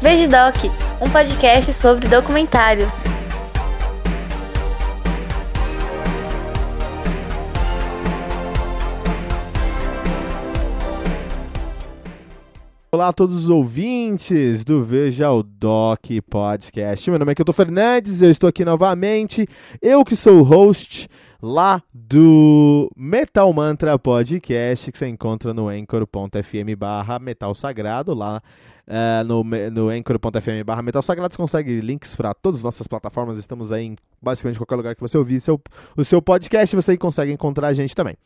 Vejidoc, 0.00 0.70
um 1.00 1.08
podcast 1.08 1.72
sobre 1.72 2.06
documentários. 2.06 3.04
Olá 12.92 13.08
a 13.08 13.12
todos 13.12 13.44
os 13.44 13.50
ouvintes 13.50 14.64
do 14.64 14.84
Veja 14.84 15.30
o 15.32 15.42
Doc 15.42 16.04
Podcast. 16.28 17.10
Meu 17.10 17.18
nome 17.18 17.32
é 17.32 17.34
Kilton 17.34 17.52
Fernandes, 17.52 18.20
eu 18.20 18.30
estou 18.30 18.48
aqui 18.48 18.66
novamente. 18.66 19.48
Eu 19.80 20.04
que 20.04 20.14
sou 20.14 20.38
o 20.38 20.42
host 20.42 21.08
lá 21.42 21.82
do 21.92 22.90
Metal 22.96 23.52
Mantra 23.52 23.98
Podcast, 23.98 24.90
que 24.90 24.98
você 24.98 25.06
encontra 25.06 25.52
no 25.52 25.68
anchor.fm 25.68 26.76
barra 26.76 27.18
Metal 27.18 27.54
Sagrado, 27.54 28.14
lá 28.14 28.42
uh, 28.86 29.24
no, 29.24 29.44
no 29.70 29.88
anchor.fm 29.88 30.64
barra 30.64 30.82
Metal 30.82 31.02
Sagrado, 31.02 31.32
você 31.34 31.38
consegue 31.38 31.80
links 31.80 32.16
para 32.16 32.32
todas 32.34 32.60
as 32.60 32.64
nossas 32.64 32.86
plataformas, 32.86 33.38
estamos 33.38 33.72
aí 33.72 33.86
em 33.86 33.96
basicamente 34.20 34.58
qualquer 34.58 34.76
lugar 34.76 34.94
que 34.94 35.00
você 35.00 35.18
ouvir 35.18 35.40
seu, 35.40 35.60
o 35.96 36.04
seu 36.04 36.22
podcast, 36.22 36.74
você 36.74 36.96
consegue 36.96 37.32
encontrar 37.32 37.68
a 37.68 37.72
gente 37.72 37.94
também. 37.94 38.16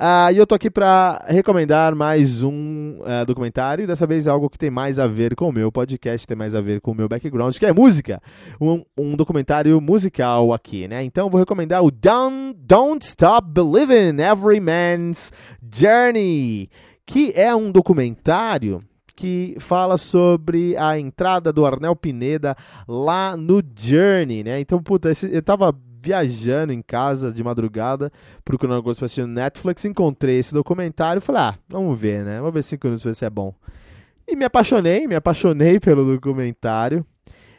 Uh, 0.00 0.32
e 0.32 0.38
eu 0.38 0.46
tô 0.46 0.54
aqui 0.54 0.70
para 0.70 1.22
recomendar 1.28 1.94
mais 1.94 2.42
um 2.42 3.00
uh, 3.00 3.26
documentário, 3.26 3.86
dessa 3.86 4.06
vez 4.06 4.26
algo 4.26 4.48
que 4.48 4.56
tem 4.56 4.70
mais 4.70 4.98
a 4.98 5.06
ver 5.06 5.36
com 5.36 5.50
o 5.50 5.52
meu 5.52 5.70
podcast, 5.70 6.26
tem 6.26 6.34
mais 6.34 6.54
a 6.54 6.60
ver 6.62 6.80
com 6.80 6.92
o 6.92 6.94
meu 6.94 7.06
background, 7.06 7.54
que 7.54 7.66
é 7.66 7.72
música. 7.72 8.18
Um, 8.58 8.82
um 8.96 9.14
documentário 9.14 9.78
musical 9.78 10.54
aqui, 10.54 10.88
né? 10.88 11.04
Então 11.04 11.28
vou 11.28 11.38
recomendar 11.38 11.84
o 11.84 11.90
Don't, 11.90 12.58
Don't 12.62 13.04
Stop 13.04 13.46
Believing 13.50 14.22
Every 14.22 14.58
Man's 14.58 15.30
Journey, 15.70 16.70
que 17.04 17.34
é 17.36 17.54
um 17.54 17.70
documentário 17.70 18.82
que 19.14 19.54
fala 19.60 19.98
sobre 19.98 20.74
a 20.78 20.98
entrada 20.98 21.52
do 21.52 21.66
Arnel 21.66 21.94
Pineda 21.94 22.56
lá 22.88 23.36
no 23.36 23.62
Journey, 23.76 24.42
né? 24.42 24.60
Então, 24.60 24.82
puta, 24.82 25.10
esse, 25.10 25.30
eu 25.30 25.42
tava 25.42 25.76
viajando 26.02 26.72
em 26.72 26.82
casa 26.82 27.32
de 27.32 27.42
madrugada, 27.44 28.10
procurando 28.44 28.76
alguma 28.76 28.84
coisa 28.84 28.98
pra 28.98 29.06
assistir 29.06 29.22
no 29.22 29.28
Netflix, 29.28 29.84
encontrei 29.84 30.38
esse 30.38 30.54
documentário 30.54 31.18
e 31.18 31.22
falei, 31.22 31.42
ah, 31.42 31.58
vamos 31.68 31.98
ver, 31.98 32.24
né? 32.24 32.38
Vamos 32.38 32.54
ver 32.54 32.62
cinco 32.62 32.86
minutos 32.86 33.04
ver 33.04 33.14
se 33.14 33.24
é 33.24 33.30
bom. 33.30 33.54
E 34.26 34.36
me 34.36 34.44
apaixonei, 34.44 35.06
me 35.06 35.14
apaixonei 35.14 35.78
pelo 35.80 36.04
documentário. 36.04 37.04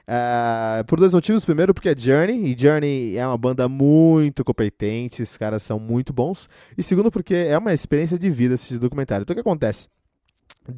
Uh, 0.08 0.84
por 0.86 1.00
dois 1.00 1.14
motivos. 1.14 1.46
Primeiro, 1.46 1.74
porque 1.74 1.90
é 1.90 1.98
Journey, 1.98 2.52
e 2.52 2.58
Journey 2.58 3.18
é 3.18 3.26
uma 3.26 3.38
banda 3.38 3.70
muito 3.70 4.44
competente, 4.44 5.22
os 5.22 5.38
caras 5.38 5.62
são 5.64 5.80
muito 5.80 6.12
bons. 6.12 6.50
E 6.78 6.84
segundo, 6.84 7.12
porque 7.12 7.36
é 7.36 7.58
uma 7.58 7.74
experiência 7.74 8.18
de 8.18 8.30
vida 8.30 8.56
esse 8.56 8.78
documentário. 8.80 9.24
Então, 9.24 9.34
o 9.34 9.36
que 9.36 9.42
acontece? 9.42 9.88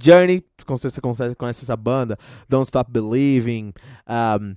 Journey, 0.01 0.43
você 0.67 1.01
conhece 1.35 1.63
essa 1.63 1.75
banda, 1.75 2.17
Don't 2.47 2.65
Stop 2.65 2.91
Believing, 2.91 3.73
um, 4.07 4.55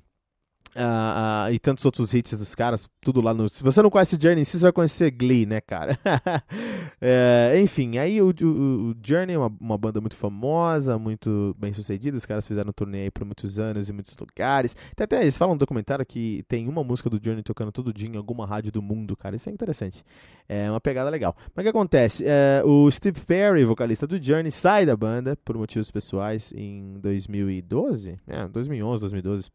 Uh, 0.76 1.48
uh, 1.48 1.52
e 1.54 1.58
tantos 1.58 1.82
outros 1.86 2.12
hits 2.12 2.38
dos 2.38 2.54
caras, 2.54 2.86
tudo 3.00 3.22
lá 3.22 3.32
no. 3.32 3.48
Se 3.48 3.62
você 3.62 3.80
não 3.80 3.88
conhece 3.88 4.18
Journey, 4.20 4.44
você 4.44 4.58
vai 4.58 4.72
conhecer 4.72 5.10
Glee, 5.10 5.46
né, 5.46 5.58
cara? 5.58 5.98
é, 7.00 7.58
enfim, 7.62 7.96
aí 7.96 8.20
o, 8.20 8.26
o, 8.26 8.90
o 8.90 8.94
Journey 9.02 9.36
é 9.36 9.38
uma, 9.38 9.50
uma, 9.58 9.78
banda 9.78 10.02
muito 10.02 10.14
famosa, 10.14 10.98
muito 10.98 11.56
bem 11.58 11.72
sucedida. 11.72 12.18
Os 12.18 12.26
caras 12.26 12.46
fizeram 12.46 12.74
turnê 12.74 13.04
aí 13.04 13.10
por 13.10 13.24
muitos 13.24 13.58
anos 13.58 13.88
em 13.88 13.92
muitos 13.94 14.14
lugares. 14.18 14.76
Tem 14.94 15.04
até 15.04 15.22
eles 15.22 15.38
falam 15.38 15.54
no 15.54 15.58
documentário 15.58 16.04
que 16.04 16.44
tem 16.46 16.68
uma 16.68 16.84
música 16.84 17.08
do 17.08 17.18
Journey 17.22 17.42
tocando 17.42 17.72
todo 17.72 17.90
dia 17.90 18.10
em 18.10 18.16
alguma 18.18 18.46
rádio 18.46 18.70
do 18.70 18.82
mundo, 18.82 19.16
cara. 19.16 19.34
Isso 19.34 19.48
é 19.48 19.52
interessante. 19.52 20.04
É 20.46 20.70
uma 20.70 20.80
pegada 20.80 21.08
legal. 21.08 21.34
Mas 21.54 21.62
o 21.62 21.64
que 21.64 21.70
acontece? 21.70 22.22
É, 22.26 22.62
o 22.66 22.90
Steve 22.90 23.18
Perry, 23.22 23.64
vocalista 23.64 24.06
do 24.06 24.22
Journey, 24.22 24.50
sai 24.50 24.84
da 24.84 24.94
banda 24.94 25.38
por 25.42 25.56
motivos 25.56 25.90
pessoais 25.90 26.52
em 26.54 26.98
2012? 27.00 28.20
É, 28.28 28.46
2011, 28.46 29.00
2012. 29.00 29.50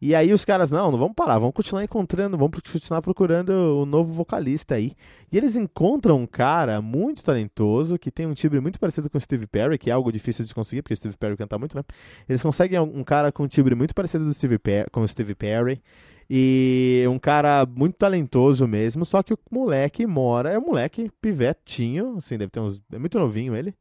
E 0.00 0.14
aí 0.14 0.32
os 0.32 0.44
caras, 0.44 0.70
não, 0.70 0.92
não 0.92 0.98
vamos 0.98 1.14
parar, 1.14 1.38
vamos 1.38 1.54
continuar 1.54 1.82
encontrando, 1.82 2.38
vamos 2.38 2.60
continuar 2.60 3.02
procurando 3.02 3.50
o 3.50 3.84
novo 3.84 4.12
vocalista 4.12 4.76
aí. 4.76 4.92
E 5.30 5.36
eles 5.36 5.56
encontram 5.56 6.18
um 6.18 6.26
cara 6.26 6.80
muito 6.80 7.24
talentoso, 7.24 7.98
que 7.98 8.10
tem 8.10 8.24
um 8.26 8.34
timbre 8.34 8.60
muito 8.60 8.78
parecido 8.78 9.10
com 9.10 9.18
o 9.18 9.20
Steve 9.20 9.46
Perry, 9.46 9.76
que 9.76 9.90
é 9.90 9.92
algo 9.92 10.12
difícil 10.12 10.44
de 10.44 10.54
conseguir, 10.54 10.82
porque 10.82 10.94
o 10.94 10.96
Steve 10.96 11.16
Perry 11.16 11.36
canta 11.36 11.58
muito, 11.58 11.76
né? 11.76 11.82
Eles 12.28 12.40
conseguem 12.40 12.78
um 12.78 13.02
cara 13.02 13.32
com 13.32 13.42
um 13.42 13.48
timbre 13.48 13.74
muito 13.74 13.94
parecido 13.94 14.24
do 14.24 14.32
Steve 14.32 14.58
Perry, 14.58 14.88
com 14.90 15.00
o 15.00 15.08
Steve 15.08 15.34
Perry. 15.34 15.82
E 16.30 17.04
um 17.10 17.18
cara 17.18 17.66
muito 17.66 17.96
talentoso 17.96 18.68
mesmo, 18.68 19.04
só 19.04 19.22
que 19.22 19.32
o 19.32 19.38
moleque 19.50 20.06
mora, 20.06 20.50
é 20.50 20.58
um 20.58 20.66
moleque 20.66 21.10
pivetinho, 21.22 22.16
assim, 22.18 22.36
deve 22.36 22.50
ter 22.50 22.60
uns. 22.60 22.80
É 22.92 22.98
muito 22.98 23.18
novinho 23.18 23.56
ele. 23.56 23.74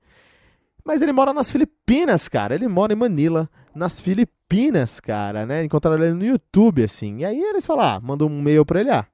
Mas 0.88 1.02
ele 1.02 1.12
mora 1.12 1.34
nas 1.34 1.52
Filipinas, 1.52 2.30
cara. 2.30 2.56
Ele 2.56 2.66
mora 2.69 2.94
em 2.94 2.96
Manila, 2.96 3.50
nas 3.78 4.02
Filipinas, 4.02 5.00
cara, 5.00 5.46
né? 5.46 5.64
Encontraram 5.64 6.04
ele 6.04 6.14
no 6.14 6.26
YouTube, 6.26 6.84
assim. 6.84 7.20
E 7.20 7.26
aí 7.26 7.40
eles 7.40 7.66
falaram, 7.66 7.98
ah, 7.98 8.00
mandou 8.02 8.30
um 8.30 8.40
e-mail 8.40 8.66
pra 8.66 8.82
ele, 8.82 8.90
ah, 8.90 9.06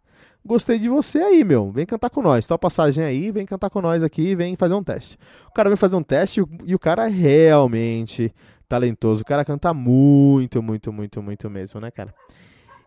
gostei 0.45 0.79
de 0.79 0.89
você 0.89 1.19
aí, 1.19 1.43
meu. 1.43 1.71
Vem 1.71 1.85
cantar 1.85 2.09
com 2.09 2.21
nós. 2.21 2.45
Tua 2.45 2.57
passagem 2.57 3.03
aí, 3.03 3.31
vem 3.31 3.45
cantar 3.45 3.69
com 3.69 3.81
nós 3.81 4.03
aqui, 4.03 4.35
vem 4.35 4.55
fazer 4.55 4.73
um 4.73 4.83
teste. 4.83 5.17
O 5.49 5.53
cara 5.53 5.69
vem 5.69 5.77
fazer 5.77 5.95
um 5.95 6.03
teste 6.03 6.43
e 6.65 6.73
o 6.73 6.79
cara 6.79 7.07
é 7.07 7.09
realmente 7.09 8.33
talentoso. 8.67 9.21
O 9.21 9.25
cara 9.25 9.45
canta 9.45 9.73
muito, 9.73 10.61
muito, 10.63 10.91
muito, 10.91 11.21
muito 11.21 11.49
mesmo, 11.49 11.79
né, 11.79 11.91
cara? 11.91 12.13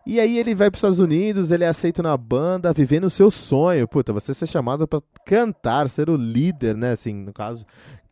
E 0.05 0.21
aí 0.21 0.37
ele 0.37 0.55
vai 0.55 0.71
para 0.71 0.77
os 0.77 0.79
Estados 0.79 0.99
Unidos, 0.99 1.51
ele 1.51 1.65
é 1.65 1.67
aceito 1.67 2.01
na 2.01 2.15
banda, 2.15 2.71
vivendo 2.71 3.03
o 3.03 3.09
seu 3.09 3.29
sonho. 3.29 3.85
Puta, 3.87 4.13
você 4.13 4.33
ser 4.33 4.47
chamado 4.47 4.87
para 4.87 5.01
cantar, 5.25 5.89
ser 5.89 6.09
o 6.09 6.15
líder, 6.15 6.77
né? 6.77 6.93
Assim, 6.93 7.13
no 7.13 7.33
caso, 7.33 7.65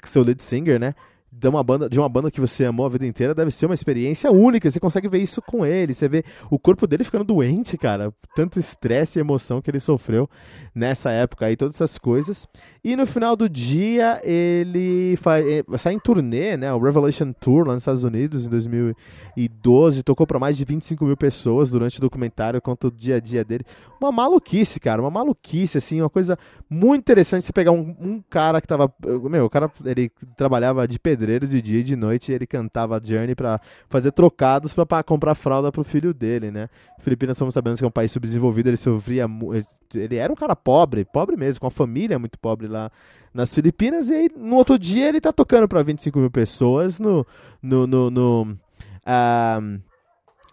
seu 0.04 0.22
lead 0.22 0.44
singer, 0.44 0.78
né? 0.78 0.94
De 1.38 1.50
uma 1.50 1.64
banda, 1.64 1.90
de 1.90 2.00
uma 2.00 2.08
banda 2.08 2.32
que 2.32 2.40
você 2.40 2.64
amou 2.66 2.86
a 2.86 2.90
vida 2.90 3.06
inteira 3.06 3.36
deve 3.36 3.52
ser 3.52 3.66
uma 3.66 3.76
experiência 3.76 4.32
única. 4.32 4.72
Você 4.72 4.80
consegue 4.80 5.10
ver 5.10 5.20
isso 5.20 5.42
com 5.42 5.66
ele. 5.66 5.94
Você 5.94 6.08
vê 6.08 6.24
o 6.50 6.58
corpo 6.58 6.88
dele 6.88 7.04
ficando 7.04 7.26
doente, 7.26 7.78
cara. 7.78 8.14
Tanto 8.36 8.58
estresse 8.58 9.20
e 9.20 9.22
emoção 9.22 9.62
que 9.62 9.70
ele 9.70 9.80
sofreu 9.80 10.30
nessa 10.74 11.12
época 11.12 11.46
aí, 11.46 11.58
todas 11.58 11.76
essas 11.76 11.98
coisas. 11.98 12.48
E 12.84 12.96
no 12.96 13.06
final 13.06 13.36
do 13.36 13.50
dia, 13.50 14.22
ele 14.24 15.16
eh, 15.16 15.78
sai 15.78 15.94
em 15.94 16.00
turnê, 16.00 16.56
né? 16.56 16.72
O 16.74 16.80
Revelation 16.80 17.34
Tour 17.34 17.68
lá 17.68 17.74
nos 17.74 17.82
Estados 17.82 18.04
Unidos 18.04 18.46
em 18.46 18.50
2012. 18.50 20.04
Tocou 20.04 20.26
para 20.26 20.40
mais 20.40 20.56
de 20.56 20.64
25 20.64 21.04
mil 21.04 21.18
pessoas 21.18 21.70
durante 21.70 21.98
o 21.98 22.02
documentário, 22.02 22.62
conta 22.62 22.88
o 22.88 22.92
dia 22.92 23.18
a 23.18 23.20
dia 23.20 23.44
dele. 23.44 23.66
Uma 24.00 24.12
maluquice, 24.12 24.80
cara. 24.80 25.02
Uma 25.02 25.12
maluquice, 25.12 25.78
assim. 25.78 26.00
Uma 26.00 26.10
coisa 26.10 26.38
muito 26.70 27.02
interessante 27.02 27.46
você 27.46 27.54
pegar 27.54 27.72
um, 27.72 27.96
um 28.00 28.24
cara 28.30 28.62
que 28.62 28.68
tava. 28.68 28.94
Meu, 29.30 29.46
o 29.46 29.50
cara 29.50 29.70
ele 29.84 30.12
trabalhava 30.38 30.88
de 30.88 31.00
pedreiro 31.00 31.25
pedreiro 31.26 31.48
de 31.48 31.62
dia 31.62 31.80
e 31.80 31.84
de 31.84 31.96
noite 31.96 32.32
ele 32.32 32.46
cantava 32.46 33.02
Journey 33.04 33.34
para 33.34 33.60
fazer 33.90 34.12
trocados 34.12 34.72
para 34.72 35.04
comprar 35.04 35.34
fralda 35.34 35.72
pro 35.72 35.84
filho 35.84 36.14
dele, 36.14 36.52
né? 36.52 36.70
Filipinas, 37.00 37.38
somos 37.38 37.54
sabendo 37.54 37.78
que 37.78 37.84
é 37.84 37.88
um 37.88 37.92
país 37.92 38.12
subdesenvolvido, 38.12 38.70
ele 38.70 38.78
sofria. 38.78 39.26
Ele 39.94 40.16
era 40.16 40.32
um 40.32 40.36
cara 40.36 40.56
pobre, 40.56 41.04
pobre 41.04 41.36
mesmo, 41.36 41.60
com 41.60 41.68
a 41.68 41.72
família 41.72 42.20
muito 42.20 42.38
pobre 42.38 42.68
lá 42.68 42.92
nas 43.34 43.54
Filipinas, 43.54 44.10
e 44.10 44.14
aí 44.14 44.30
no 44.36 44.56
outro 44.56 44.78
dia 44.78 45.10
ele 45.10 45.20
tá 45.20 45.34
tocando 45.34 45.68
para 45.68 45.82
25 45.82 46.20
mil 46.20 46.32
pessoas 46.32 47.00
no. 47.00 47.26
no, 47.62 47.88
no, 47.88 48.12
no 48.12 48.42
uh, 48.44 49.82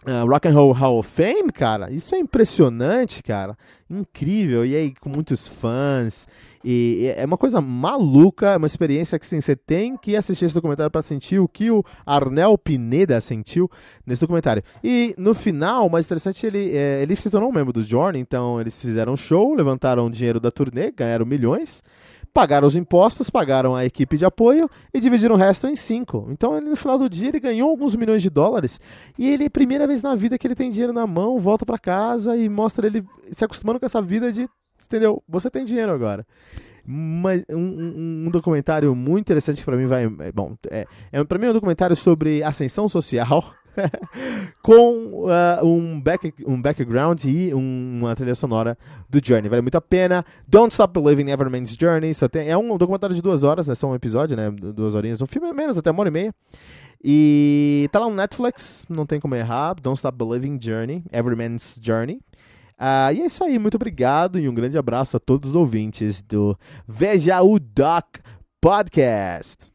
Uh, 0.05 0.29
Rock 0.29 0.47
and 0.47 0.53
Roll 0.53 0.73
Hall 0.73 0.99
of 0.99 1.09
Fame, 1.09 1.51
cara, 1.51 1.89
isso 1.91 2.13
é 2.13 2.19
impressionante, 2.19 3.23
cara, 3.23 3.57
incrível, 3.89 4.65
e 4.65 4.75
aí 4.75 4.93
com 4.99 5.09
muitos 5.09 5.47
fãs, 5.47 6.27
e 6.63 7.13
é 7.17 7.25
uma 7.25 7.37
coisa 7.37 7.59
maluca, 7.59 8.51
é 8.51 8.57
uma 8.57 8.67
experiência 8.67 9.19
que 9.19 9.25
sim, 9.25 9.41
você 9.41 9.55
tem 9.55 9.97
que 9.97 10.15
assistir 10.15 10.45
esse 10.45 10.55
documentário 10.55 10.89
para 10.89 11.01
sentir 11.01 11.39
o 11.39 11.47
que 11.47 11.69
o 11.69 11.83
Arnel 12.05 12.57
Pineda 12.57 13.19
sentiu 13.19 13.69
nesse 14.05 14.21
documentário. 14.21 14.63
E 14.81 15.13
no 15.17 15.33
final, 15.33 15.87
o 15.87 15.91
mais 15.91 16.05
interessante, 16.05 16.45
ele, 16.45 16.75
é, 16.75 17.01
ele 17.01 17.17
se 17.17 17.29
tornou 17.29 17.49
um 17.49 17.53
membro 17.53 17.73
do 17.73 17.83
Journey, 17.83 18.21
então 18.21 18.61
eles 18.61 18.81
fizeram 18.81 19.13
um 19.13 19.17
show, 19.17 19.53
levantaram 19.53 20.09
dinheiro 20.09 20.39
da 20.39 20.51
turnê, 20.51 20.91
ganharam 20.91 21.25
milhões, 21.25 21.83
pagaram 22.33 22.67
os 22.67 22.75
impostos, 22.75 23.29
pagaram 23.29 23.75
a 23.75 23.85
equipe 23.85 24.17
de 24.17 24.25
apoio 24.25 24.69
e 24.93 24.99
dividiram 24.99 25.35
o 25.35 25.37
resto 25.37 25.67
em 25.67 25.75
cinco. 25.75 26.27
Então, 26.31 26.57
ele, 26.57 26.69
no 26.69 26.75
final 26.75 26.97
do 26.97 27.09
dia, 27.09 27.29
ele 27.29 27.39
ganhou 27.39 27.69
alguns 27.69 27.95
milhões 27.95 28.21
de 28.21 28.29
dólares 28.29 28.79
e 29.17 29.29
ele, 29.29 29.49
primeira 29.49 29.85
vez 29.85 30.01
na 30.01 30.15
vida 30.15 30.37
que 30.37 30.47
ele 30.47 30.55
tem 30.55 30.69
dinheiro 30.69 30.93
na 30.93 31.05
mão, 31.05 31.39
volta 31.39 31.65
para 31.65 31.77
casa 31.77 32.35
e 32.35 32.49
mostra 32.49 32.87
ele 32.87 33.05
se 33.31 33.45
acostumando 33.45 33.79
com 33.79 33.85
essa 33.85 34.01
vida 34.01 34.31
de 34.31 34.49
entendeu? 34.85 35.23
Você 35.27 35.49
tem 35.49 35.63
dinheiro 35.63 35.91
agora. 35.91 36.25
Mas 36.85 37.43
um, 37.49 37.55
um, 37.55 38.25
um 38.27 38.29
documentário 38.29 38.93
muito 38.93 39.21
interessante 39.21 39.63
para 39.63 39.77
mim 39.77 39.85
vai. 39.85 40.03
É, 40.19 40.31
bom, 40.31 40.55
é, 40.69 40.85
é, 41.11 41.23
para 41.23 41.39
mim 41.39 41.45
é 41.45 41.49
um 41.49 41.53
documentário 41.53 41.95
sobre 41.95 42.43
ascensão 42.43 42.87
social. 42.87 43.53
com 44.61 45.25
uh, 45.25 45.65
um, 45.65 45.99
back, 45.99 46.33
um 46.45 46.61
background 46.61 47.23
e 47.25 47.53
uma 47.53 48.15
trilha 48.15 48.35
sonora 48.35 48.77
do 49.09 49.19
Journey. 49.23 49.49
Vale 49.49 49.61
muito 49.61 49.77
a 49.77 49.81
pena. 49.81 50.25
Don't 50.47 50.71
Stop 50.71 50.99
Believing 50.99 51.31
Everman's 51.31 51.75
Journey. 51.79 52.13
Só 52.13 52.27
tem, 52.27 52.49
é 52.49 52.57
um 52.57 52.77
documentário 52.77 53.15
de 53.15 53.21
duas 53.21 53.43
horas, 53.43 53.67
né? 53.67 53.75
Só 53.75 53.87
um 53.87 53.95
episódio, 53.95 54.35
né? 54.37 54.51
Duas 54.51 54.93
horinhas. 54.93 55.21
Um 55.21 55.27
filme 55.27 55.47
é 55.47 55.53
menos, 55.53 55.77
até 55.77 55.91
uma 55.91 56.01
hora 56.01 56.09
e 56.09 56.11
meia. 56.11 56.35
E 57.03 57.89
tá 57.91 57.99
lá 57.99 58.09
no 58.09 58.15
Netflix, 58.15 58.85
não 58.89 59.05
tem 59.05 59.19
como 59.19 59.35
errar. 59.35 59.75
Don't 59.75 59.97
Stop 59.97 60.17
Believing 60.17 60.57
Journey, 60.61 61.03
Everman's 61.11 61.79
Journey. 61.81 62.21
Ah, 62.77 63.11
e 63.13 63.21
é 63.21 63.25
isso 63.25 63.43
aí, 63.43 63.59
muito 63.59 63.75
obrigado 63.75 64.39
e 64.39 64.49
um 64.49 64.53
grande 64.53 64.77
abraço 64.77 65.15
a 65.15 65.19
todos 65.19 65.51
os 65.51 65.55
ouvintes 65.55 66.21
do 66.21 66.57
Veja 66.87 67.41
o 67.41 67.59
Doc 67.59 68.17
Podcast. 68.59 69.72